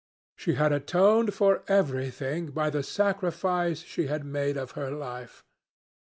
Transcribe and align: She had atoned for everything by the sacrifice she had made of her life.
She 0.35 0.55
had 0.55 0.71
atoned 0.71 1.31
for 1.35 1.61
everything 1.67 2.47
by 2.47 2.71
the 2.71 2.81
sacrifice 2.81 3.83
she 3.83 4.07
had 4.07 4.25
made 4.25 4.57
of 4.57 4.71
her 4.71 4.89
life. 4.89 5.43